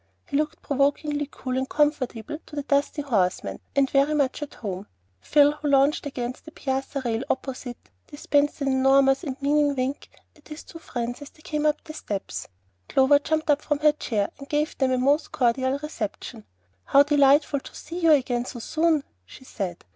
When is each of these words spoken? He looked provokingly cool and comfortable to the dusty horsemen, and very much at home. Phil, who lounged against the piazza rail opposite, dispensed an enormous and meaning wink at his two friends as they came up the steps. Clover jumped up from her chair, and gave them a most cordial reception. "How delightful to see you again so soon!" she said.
He 0.25 0.35
looked 0.35 0.63
provokingly 0.63 1.27
cool 1.29 1.55
and 1.59 1.69
comfortable 1.69 2.39
to 2.47 2.55
the 2.55 2.63
dusty 2.63 3.03
horsemen, 3.03 3.59
and 3.75 3.87
very 3.87 4.15
much 4.15 4.41
at 4.41 4.55
home. 4.55 4.87
Phil, 5.19 5.51
who 5.51 5.69
lounged 5.69 6.07
against 6.07 6.45
the 6.45 6.51
piazza 6.51 7.01
rail 7.05 7.21
opposite, 7.29 7.77
dispensed 8.07 8.61
an 8.61 8.67
enormous 8.69 9.23
and 9.23 9.39
meaning 9.43 9.75
wink 9.75 10.09
at 10.35 10.47
his 10.47 10.63
two 10.63 10.79
friends 10.79 11.21
as 11.21 11.29
they 11.29 11.43
came 11.43 11.67
up 11.67 11.83
the 11.83 11.93
steps. 11.93 12.47
Clover 12.89 13.19
jumped 13.19 13.51
up 13.51 13.61
from 13.61 13.77
her 13.77 13.91
chair, 13.91 14.29
and 14.39 14.49
gave 14.49 14.75
them 14.79 14.89
a 14.91 14.97
most 14.97 15.31
cordial 15.31 15.77
reception. 15.77 16.45
"How 16.85 17.03
delightful 17.03 17.59
to 17.59 17.75
see 17.75 17.99
you 17.99 18.11
again 18.11 18.45
so 18.45 18.57
soon!" 18.57 19.03
she 19.23 19.43
said. 19.45 19.85